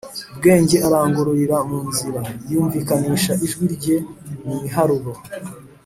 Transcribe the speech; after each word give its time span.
Bwenge 0.37 0.77
arangururira 0.87 1.57
mu 1.69 1.79
nzira, 1.89 2.21
Yumvikanisha 2.51 3.31
ijwi 3.45 3.65
rye 3.75 3.97
mu 4.43 4.53
miharuro, 4.61 5.11